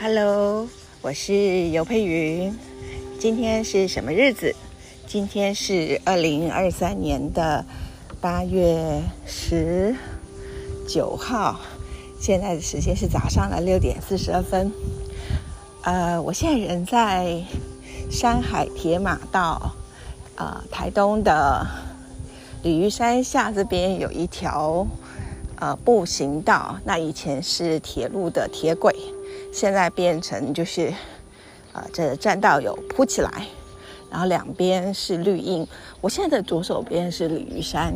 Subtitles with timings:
[0.00, 0.68] Hello，
[1.02, 2.56] 我是尤佩云。
[3.18, 4.54] 今天是什么日子？
[5.08, 7.66] 今天是二零二三年的
[8.20, 9.96] 八月十
[10.86, 11.58] 九号，
[12.20, 14.72] 现在的时间是早上的六点四十二分。
[15.82, 17.42] 呃，我现在人在
[18.08, 19.72] 山海铁马道，
[20.36, 21.66] 呃，台东的
[22.62, 24.86] 鲤鱼山下这边有一条
[25.56, 28.94] 呃步行道，那以前是铁路的铁轨。
[29.52, 30.92] 现在变成就是，
[31.72, 33.30] 呃，这栈道有铺起来，
[34.10, 35.66] 然后两边是绿荫。
[36.00, 37.94] 我现在的左手边是鲤鱼山，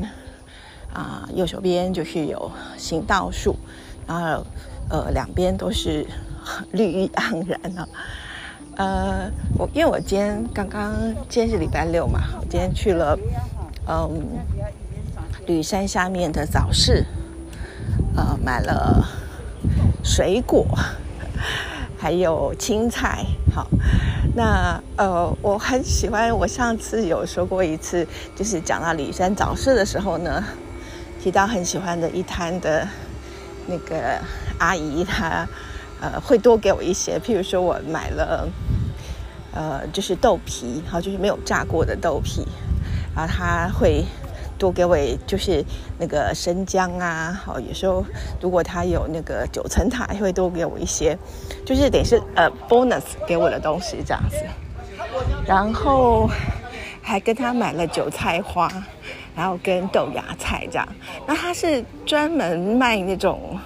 [0.92, 3.54] 啊，右手边就是有行道树，
[4.06, 4.44] 然后
[4.90, 6.06] 呃两边都是
[6.72, 7.88] 绿意盎然啊。
[8.76, 10.94] 呃，我因为我今天刚刚
[11.28, 13.16] 今天是礼拜六嘛，我今天去了
[13.86, 14.38] 嗯
[15.46, 17.04] 鲤山下面的早市，
[18.16, 19.06] 呃，买了
[20.02, 20.66] 水果。
[21.98, 23.66] 还有青菜，好，
[24.34, 26.36] 那呃，我很喜欢。
[26.36, 30.42] 我上次有说过一次，就是讲到李山早市的时候呢，
[31.22, 32.86] 提到很喜欢的一摊的
[33.66, 34.20] 那个
[34.58, 35.46] 阿姨，她
[36.00, 37.18] 呃会多给我一些。
[37.18, 38.48] 譬如说我买了
[39.54, 42.46] 呃就是豆皮，好，就是没有炸过的豆皮，
[43.14, 44.04] 然后她会。
[44.62, 44.96] 多给我
[45.26, 45.64] 就是
[45.98, 48.04] 那个生姜啊，好，有时候
[48.40, 51.18] 如果他有那个九层塔，会多给我一些，
[51.66, 54.36] 就是等于是呃 bonus 给我的东西这样子。
[55.44, 56.30] 然后
[57.02, 58.70] 还跟他买了韭菜花，
[59.34, 60.88] 然后跟豆芽菜这样。
[61.26, 63.58] 那他是专门卖那种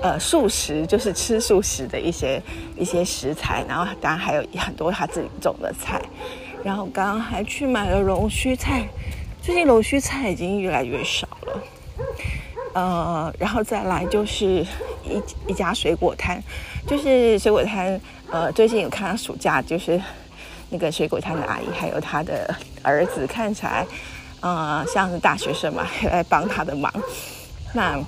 [0.00, 2.42] 呃素食，就是吃素食的一些
[2.78, 6.00] 一些食材，然后当然还有很多他自己种的菜。
[6.64, 8.88] 然后刚刚还去买了龙须菜。
[9.42, 11.62] 最近龙须菜已经越来越少了，
[12.74, 14.46] 呃，然后再来就是
[15.04, 16.42] 一一家水果摊，
[16.86, 17.98] 就是水果摊，
[18.30, 20.00] 呃，最近有看到暑假，就是
[20.68, 23.86] 那个水果摊的阿姨还有她的儿子，看起来，
[24.40, 26.92] 呃，像是大学生嘛，来帮他的忙。
[27.72, 27.98] 那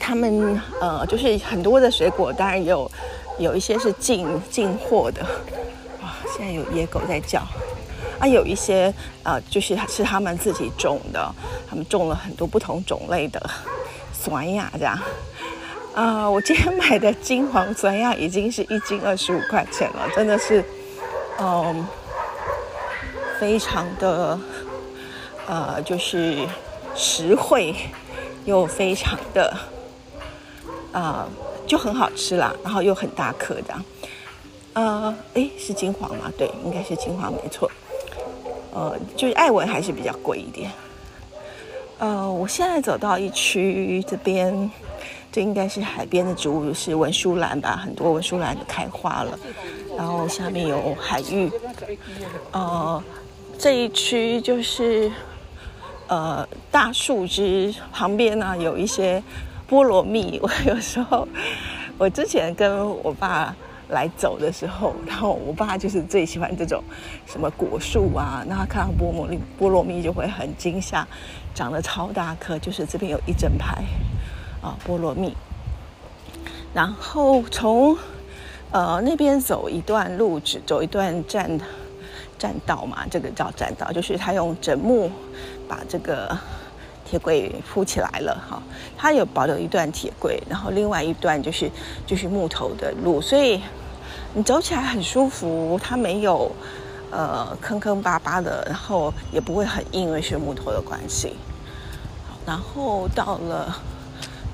[0.00, 2.90] 他们呃，就是很多的水果，当然有
[3.38, 5.22] 有一些是进进货的，
[6.02, 7.40] 哇，现在有野狗在叫。
[8.22, 8.94] 啊，有一些
[9.24, 11.34] 呃，就是是他们自己种的，
[11.68, 13.50] 他们种了很多不同种类的
[14.12, 14.96] 酸芽这样。
[15.92, 20.64] 啊，我今天买的金黄酸芽已经是一斤二十五块钱了，真的是，
[21.40, 21.84] 嗯，
[23.40, 24.38] 非常的
[25.48, 26.46] 呃，就是
[26.94, 27.74] 实惠
[28.44, 29.52] 又非常的
[30.92, 31.26] 啊，
[31.66, 33.74] 就很好吃啦，然后又很大颗的。
[34.74, 36.30] 呃，哎，是金黄吗？
[36.38, 37.68] 对，应该是金黄，没错。
[38.74, 40.70] 呃，就是艾文还是比较贵一点。
[41.98, 44.70] 呃，我现在走到一区这边，
[45.30, 49.38] 这应该是海边的植物是文殊兰吧，很多文殊兰都开花了，
[49.96, 51.50] 然后下面有海芋。
[52.50, 53.02] 呃，
[53.58, 55.12] 这一区就是
[56.08, 59.22] 呃大树枝旁边呢有一些
[59.70, 60.40] 菠萝蜜。
[60.42, 61.28] 我有时候，
[61.98, 63.54] 我之前跟我爸。
[63.92, 66.82] 来走的时候，然后我爸就是最喜欢这种
[67.26, 71.06] 什么果树啊，那他看到菠萝蜜，菠萝蜜就会很惊吓，
[71.54, 73.84] 长得超大颗，就是这边有一整排
[74.62, 75.36] 啊菠萝蜜。
[76.72, 77.94] 然后从
[78.70, 81.60] 呃那边走一段路，只走一段栈
[82.38, 85.10] 栈道嘛，这个叫栈道，就是他用枕木
[85.68, 86.34] 把这个
[87.04, 88.62] 铁轨铺起来了哈，
[88.96, 91.70] 他有保留一段铁轨，然后另外一段就是
[92.06, 93.60] 就是木头的路，所以。
[94.34, 96.50] 你走起来很舒服，它没有，
[97.10, 101.36] 呃，坑坑巴巴的，然后也不会很硬，因为是木头的关系。
[102.46, 103.76] 然后到了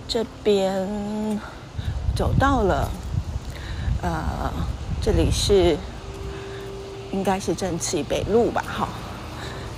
[0.09, 1.41] 这边，
[2.17, 2.89] 走到了，
[4.03, 4.51] 呃，
[5.01, 5.77] 这里是
[7.13, 8.65] 应该是正气北路吧？
[8.67, 8.89] 哈，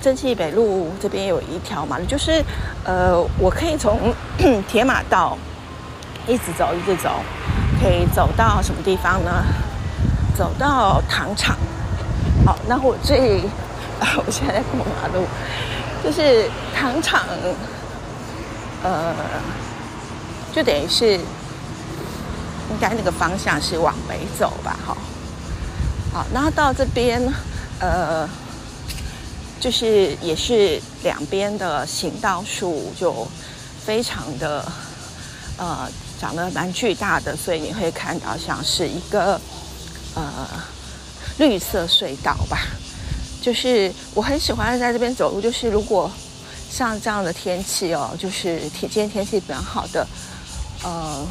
[0.01, 2.43] 正气北路这边有一条马路，就是
[2.83, 4.11] 呃，我可以从
[4.67, 5.37] 铁马道
[6.27, 7.21] 一直走，一直走，
[7.79, 9.31] 可以走到什么地方呢？
[10.37, 11.55] 走到糖厂，
[12.45, 13.41] 好，那我最
[13.99, 15.25] 啊， 我现在在过马路，
[16.03, 17.21] 就是糖厂，
[18.81, 19.13] 呃，
[20.53, 24.97] 就等于是应该那个方向是往北走吧，哈，
[26.13, 27.21] 好，然后到这边，
[27.79, 28.27] 呃，
[29.59, 33.27] 就是也是两边的行道树就
[33.85, 34.65] 非常的
[35.57, 35.87] 呃
[36.19, 39.39] 长得蛮巨大的，所以你会看到像是一个。
[40.15, 40.47] 呃，
[41.37, 42.67] 绿色隧道吧，
[43.41, 45.41] 就是我很喜欢在这边走路。
[45.41, 46.11] 就是如果
[46.69, 50.07] 像这样的天气哦，就是天今天天气比较好的，
[50.83, 51.25] 呃，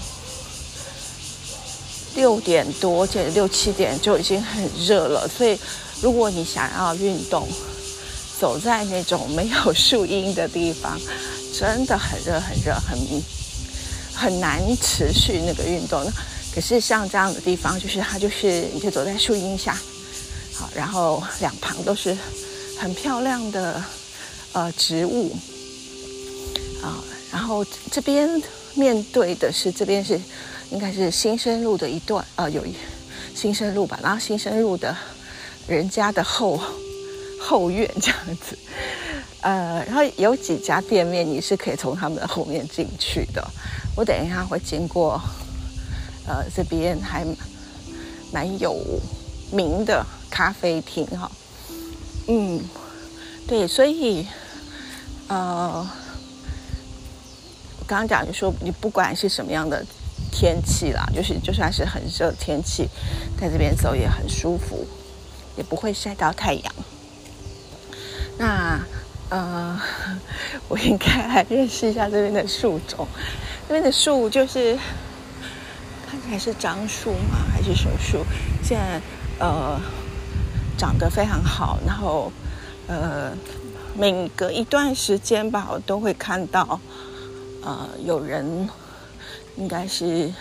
[2.15, 5.29] 六点多，这六七点就已经很热了。
[5.29, 5.59] 所以，
[6.03, 7.47] 如果你想要运动，
[8.39, 10.99] 走在那种没有树荫的地方，
[11.59, 12.99] 真的很热很热，很
[14.15, 16.03] 很难持续那个运动。
[16.53, 19.79] 可是像这样的地方，就是它就是你就走在树荫下，
[20.53, 22.17] 好，然后两旁都是
[22.77, 23.83] 很漂亮的
[24.53, 25.31] 呃植物
[26.83, 26.99] 啊，
[27.33, 28.43] 然后这边
[28.75, 30.21] 面对的是这边是
[30.71, 32.75] 应该是新生路的一段呃有一
[33.35, 34.95] 新生路吧，然后新生路的
[35.69, 36.61] 人家的后
[37.41, 38.59] 后院这样子，
[39.41, 43.49] 呃，然后有几家店面你是可以从他们的后面进去的，
[43.97, 45.21] 我等一下会经过。
[46.31, 47.27] 呃，这边还
[48.33, 48.77] 蛮有
[49.51, 51.29] 名的咖啡厅哈，
[52.29, 52.61] 嗯，
[53.49, 54.25] 对，所以
[55.27, 55.85] 呃，
[57.81, 59.85] 我刚刚讲就说，你不管是什么样的
[60.31, 62.89] 天气啦，就是就算是很热天气，
[63.37, 64.87] 在这边走也很舒服，
[65.57, 66.73] 也不会晒到太阳。
[68.39, 68.81] 那
[69.31, 69.81] 呃，
[70.71, 73.05] 我应该来认识一下这边的树种，
[73.67, 74.79] 这边的树就是。
[76.29, 77.37] 还是樟树吗？
[77.53, 78.25] 还是什么树？
[78.63, 79.01] 现在
[79.39, 79.81] 呃
[80.79, 82.33] 长得非常好，然后
[82.87, 83.33] 呃
[83.97, 86.81] 每隔一段时间吧，我都会看到
[87.63, 88.69] 呃有人
[89.57, 90.33] 应该是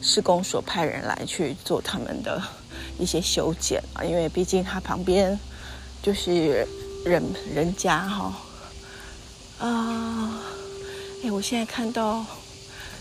[0.00, 2.42] 施工所派人来去做他们的
[2.98, 5.38] 一些修剪啊，因为毕竟它旁边
[6.02, 6.66] 就是
[7.04, 7.22] 人
[7.54, 8.32] 人家哈
[9.58, 10.40] 啊
[11.24, 12.24] 哎，我现在看到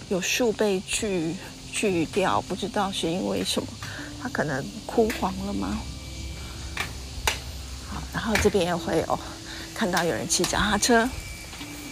[0.09, 1.35] 有树被锯。
[1.71, 3.67] 锯掉，不知道是因为什么，
[4.21, 5.79] 它可能枯黄了吗？
[7.89, 9.19] 好，然后这边也会有
[9.73, 11.09] 看到有人骑脚踏车，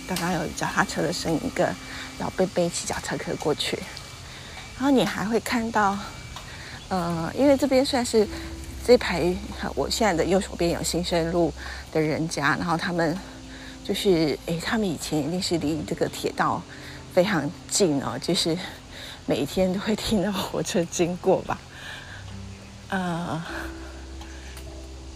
[0.07, 1.73] 刚刚有脚踏车的声音，一个
[2.19, 3.77] 老贝贝骑脚踏车过去，
[4.75, 5.97] 然后你还会看到，
[6.89, 8.27] 呃，因为这边算是
[8.85, 9.33] 这排，
[9.75, 11.53] 我现在的右手边有新生路
[11.91, 13.17] 的人家，然后他们
[13.83, 16.61] 就是，哎，他们以前一定是离这个铁道
[17.13, 18.57] 非常近哦，就是。
[19.29, 21.59] 每天都会听到火车经过吧，
[22.89, 23.39] 呃，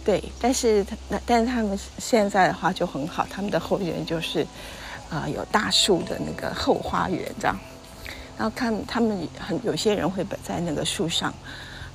[0.04, 4.46] 对，但是那但是他们现在的话就很好，他们的后园就是
[5.10, 7.58] 啊有大树的那个后花园这样，
[8.38, 11.34] 然后看他们很有些人会在那个树上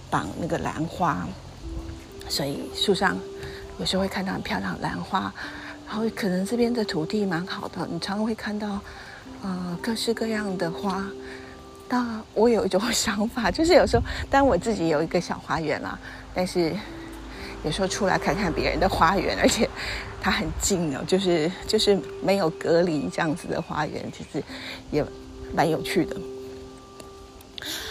[0.10, 1.26] 绑那个兰花，
[2.28, 3.18] 所以树上
[3.80, 5.34] 有时候会看到很漂亮兰花，
[5.88, 8.82] 然后可能这边的土地蛮好的，你常常会看到
[9.42, 11.08] 呃各式各样的花。
[11.90, 15.98] 那我有一种想法，就是有时候，当然我自己有一个小花园啦，
[16.36, 16.72] 但是
[17.64, 19.68] 有时候出来看看别人的花园，而且
[20.22, 24.44] 它很近哦， 就是就是没有隔离这样子的花园，其实
[24.92, 25.04] 也
[25.52, 26.16] 蛮有趣的。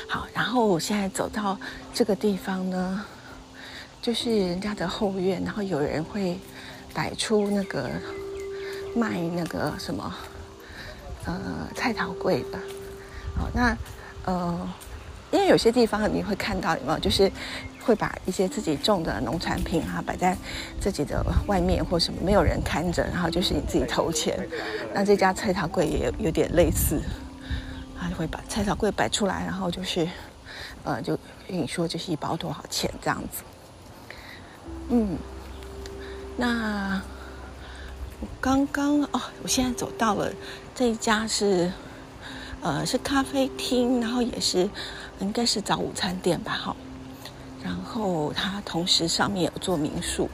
[0.08, 1.58] 好，然后我现在走到
[1.92, 3.04] 这个地方呢，
[4.00, 6.38] 就是人家的后院，然后有人会
[6.94, 7.90] 摆出那个
[8.94, 10.14] 卖那个什么
[11.24, 11.34] 呃
[11.74, 12.58] 菜桃柜的。
[13.38, 13.76] 好，那
[14.24, 14.68] 呃，
[15.30, 17.30] 因为有些地方你会看到有没有，就是
[17.84, 20.36] 会把一些自己种的农产品哈摆在
[20.80, 24.36] 自己的外面或什么，没有人看着，然后就是你自己投钱。
[24.92, 27.00] 那这家菜桃柜也有点类似，
[27.98, 30.08] 他就会把菜桃柜摆出来，然后就是
[30.82, 33.42] 呃，就跟你说就是一包多少钱这样子。
[34.88, 35.16] 嗯，
[36.36, 37.00] 那
[38.40, 40.32] 刚刚哦，我现在走到了
[40.74, 41.70] 这一家是。
[42.60, 44.68] 呃，是咖啡厅，然后也是
[45.20, 46.76] 应该是早午餐店吧，哈。
[47.62, 50.28] 然后它同时上面有做民宿，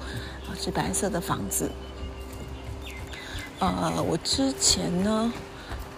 [0.58, 1.70] 是白色的房子。
[3.58, 5.32] 呃，我之前呢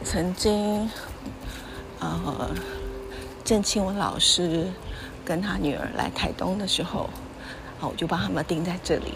[0.04, 0.90] 曾经，
[2.00, 2.50] 呃，
[3.45, 4.68] 郑清文老师
[5.25, 7.09] 跟他女儿来台东的时候，
[7.80, 9.14] 啊，我就帮他们订在这里。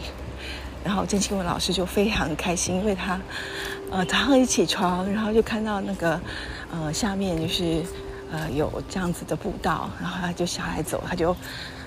[0.85, 3.21] 然后郑清文老师就非常开心，因为他
[3.90, 6.21] 呃早上一起床，然后就看到那个。
[6.73, 7.83] 呃，下面就是
[8.31, 11.37] 呃有这样子的步道，然后他就下来走，他就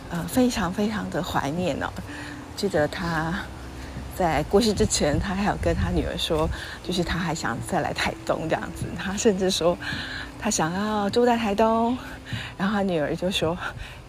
[0.09, 1.87] 呃非常非常的怀念哦。
[2.55, 3.33] 记得他
[4.15, 6.49] 在过世之前，他还有跟他女儿说，
[6.83, 8.85] 就是他还想再来台东这样子。
[8.97, 9.77] 他甚至说
[10.37, 11.97] 他想要住在台东，
[12.57, 13.57] 然后他女儿就说，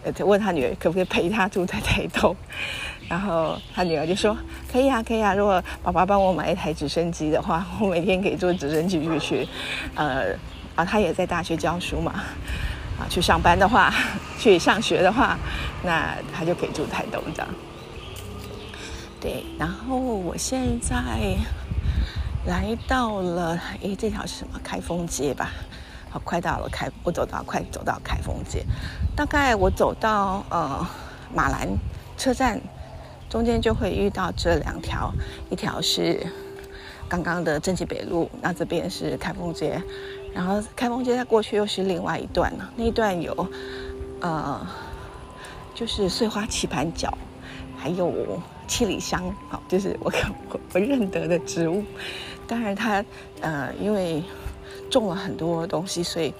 [0.03, 2.35] 呃，问他女儿可不可以陪他住在台东，
[3.09, 4.37] 然后他女儿就说
[4.71, 5.33] 可以啊，可以啊。
[5.33, 9.47] 如果爸爸帮我买一台直升机的话，我每天可以坐直升机去去，
[9.95, 10.35] 呃。
[10.75, 12.11] 啊，他也在大学教书嘛，
[12.99, 13.93] 啊，去上班的话，
[14.37, 15.37] 去上学的话，
[15.83, 17.47] 那他就可以住台东这样。
[19.21, 21.35] 对，然后我现在
[22.45, 24.59] 来到了，诶，这条是什么？
[24.63, 25.51] 开封街吧。
[26.11, 28.63] 好，快到了开，我走到快走到开封街，
[29.15, 30.87] 大概我走到呃
[31.33, 31.67] 马兰
[32.17, 32.61] 车站
[33.29, 35.11] 中间就会遇到这两条，
[35.49, 36.25] 一条是
[37.09, 39.81] 刚刚的正气北路，那这边是开封街，
[40.35, 43.47] 然后开封街再过去又是另外一段那一段有
[44.19, 44.67] 呃
[45.73, 47.17] 就是碎花棋盘角，
[47.77, 48.13] 还有
[48.67, 50.11] 七里香，好，就是我
[50.49, 51.81] 我我认得的植物。
[52.47, 53.03] 当然，它
[53.41, 54.21] 呃，因为
[54.91, 56.33] 种了很多东西，所以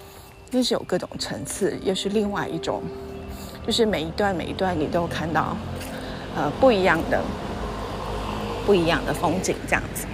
[0.51, 2.83] 那是有各种层次，又是另外一种，
[3.65, 5.55] 就是每一段每一段你都看到
[6.35, 7.21] 呃不一样的
[8.65, 10.05] 不一样的风景这样子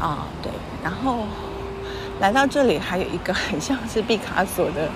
[0.00, 0.50] 啊，对。
[0.82, 1.24] 然后
[2.20, 4.88] 来到这里，还有一个很像是毕卡索的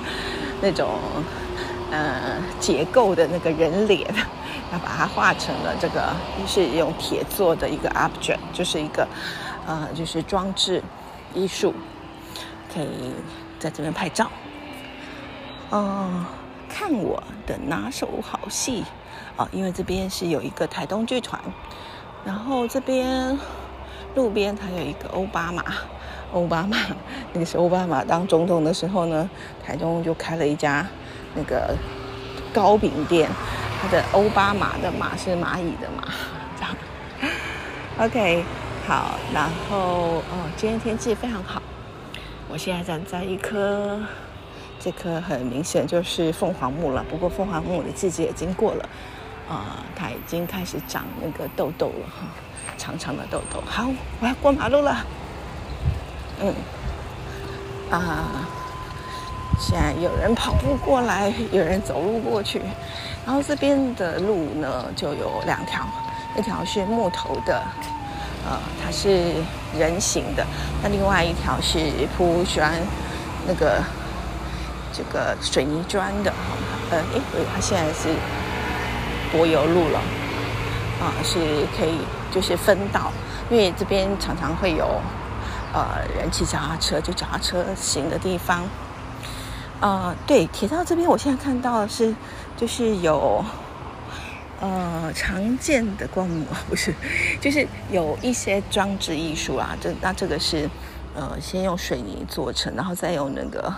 [0.61, 0.91] 那种
[1.91, 4.07] 呃结构的那个人脸，
[4.73, 6.15] 要把它画成了这个，
[6.47, 9.07] 是用铁做的一个 object，就是一个。
[9.67, 10.83] 呃，就是装置
[11.33, 11.73] 艺术，
[12.71, 13.15] 可以
[13.59, 14.31] 在这边拍照。
[15.71, 16.23] 嗯，
[16.69, 18.85] 看我的拿手好戏
[19.39, 21.41] 哦，因为这边是有一个台东剧团，
[22.27, 23.39] 然后这边
[24.15, 25.65] 路边还有一个奥巴马，
[26.35, 26.77] 奥巴马
[27.33, 29.31] 那个是奥巴马当总统的时候呢，
[29.65, 30.87] 台东就开了一家
[31.35, 31.75] 那个
[32.53, 33.31] 糕饼店，
[33.81, 36.09] 它的奥巴马的马是蚂蚁的马，
[36.57, 36.77] 这样。
[37.99, 38.45] OK。
[38.87, 41.63] 好，然后哦，今天天气非常好。
[42.51, 43.99] 我现在站在一棵，
[44.79, 47.03] 这棵很明显就是凤凰木了。
[47.09, 48.87] 不过凤凰木的季节已经过了，
[49.49, 52.27] 啊，它已经开始长那个痘痘了哈，
[52.77, 53.63] 长长的痘痘。
[53.65, 53.89] 好，
[54.21, 55.03] 我要过马路了。
[56.41, 56.55] 嗯，
[57.91, 58.25] 啊，
[59.59, 62.61] 现在有人跑步过来，有人走路过去。
[63.25, 65.87] 然后这边的路呢，就有两条，
[66.37, 67.63] 一条是木头的。
[68.47, 69.33] 呃，它是
[69.79, 70.47] 人行的，
[70.83, 71.79] 那另外一条是
[72.15, 72.75] 铺砖，
[73.47, 73.83] 那个
[74.93, 76.31] 这个水泥砖的，
[76.91, 77.21] 呃，哎，
[77.55, 78.11] 它现在是
[79.33, 79.99] 柏油路了，
[81.01, 81.39] 啊，是
[81.75, 82.01] 可以
[82.31, 83.11] 就是分道，
[83.49, 85.01] 因为这边常常会有
[85.75, 88.63] 呃人骑脚踏车，就脚踏车行的地方，
[89.81, 92.15] 啊，对，铁道这边我现在看到的是
[92.57, 93.45] 就是有。
[94.61, 96.95] 呃，常见的光幕不是，
[97.39, 99.77] 就是有一些装置艺术啊。
[99.79, 100.71] 这那这个是，
[101.15, 103.71] 呃，先用水泥做成，然后再用那个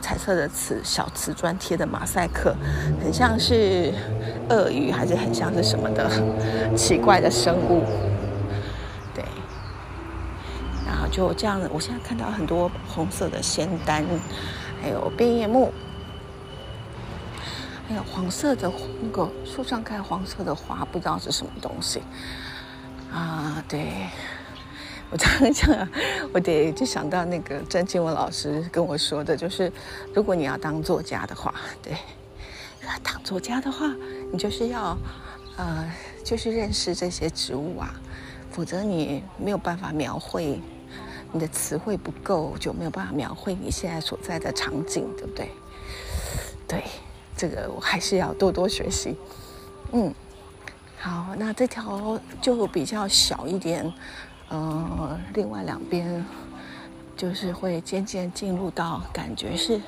[0.00, 2.54] 彩色的瓷小瓷砖贴的马赛克，
[3.02, 3.92] 很像是
[4.48, 6.08] 鳄鱼，还是很像是什么的
[6.74, 7.84] 奇怪的生物。
[11.10, 14.04] 就这样子，我现在看到很多红色的仙丹，
[14.82, 15.72] 还有变叶木。
[17.88, 18.68] 还有黄色的
[19.00, 22.02] 那个树上开黄色的花，不知道是什么东西
[23.12, 23.62] 啊？
[23.68, 23.92] 对，
[25.08, 25.88] 我常常讲，
[26.32, 29.72] 我得就想到那个郑静文老师跟我说的，就是
[30.12, 31.96] 如果你要当作家的话，对，
[33.04, 33.94] 当作家的话，
[34.32, 34.98] 你就是要
[35.56, 35.88] 呃，
[36.24, 37.94] 就是认识这些植物啊，
[38.50, 40.60] 否则你没有办法描绘，
[41.32, 45.50] 你的词汇不够，就没有办法描绘你现在所在的场景，对不对？
[46.66, 46.82] 对。
[47.38, 49.14] 这个我还是要多多学习，
[49.92, 50.10] 嗯，
[50.98, 53.92] 好，那这条就比较小一点，
[54.48, 56.24] 呃，另外两边
[57.14, 59.78] 就是会渐渐进入到感觉是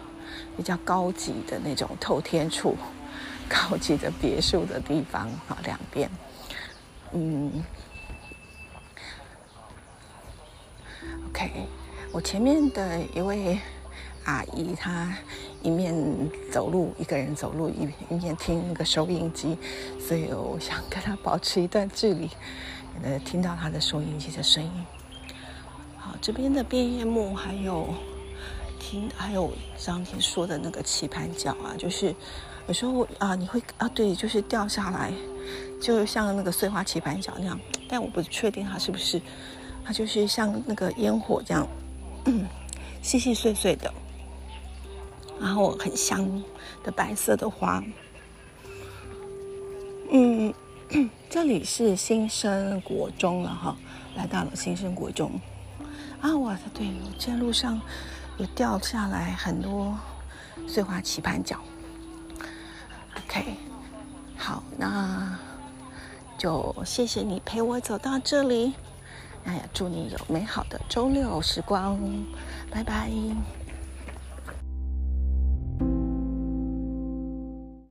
[0.58, 2.76] 比较高级的那种透天处、
[3.48, 6.10] 高级的别墅的地方，好，两边，
[7.14, 7.64] 嗯
[11.30, 11.50] ，OK，
[12.12, 13.58] 我前面的一位。
[14.24, 15.16] 阿姨她
[15.62, 15.94] 一面
[16.52, 19.56] 走路，一个人走路，一一面听那个收音机，
[19.98, 22.28] 所以我想跟她保持一段距离，
[23.02, 24.70] 呃，听到她的收音机的声音。
[25.96, 27.88] 好，这边的变叶木还有
[28.78, 32.14] 听，还有张天说的那个棋盘角啊，就是
[32.66, 35.10] 有时候啊，你会啊，对，就是掉下来，
[35.80, 37.58] 就像那个碎花棋盘角那样，
[37.88, 39.22] 但我不确定它是不是，
[39.88, 41.66] 它就是像那个烟火这样，
[43.00, 43.90] 细细碎碎的。
[45.40, 46.42] 然后很香
[46.84, 47.82] 的白色的花，
[50.10, 50.52] 嗯，
[51.30, 53.74] 这里是新生国中了哈，
[54.14, 55.40] 来到了新生国中。
[56.20, 57.80] 啊，我的队友在路上
[58.36, 59.96] 有掉下来很多
[60.66, 61.58] 碎花棋盘角
[63.16, 63.54] ，OK，
[64.36, 65.38] 好，那
[66.36, 68.74] 就谢谢你陪我走到这里，
[69.44, 71.98] 哎呀，祝你有美好的周六时光，
[72.70, 73.10] 拜拜。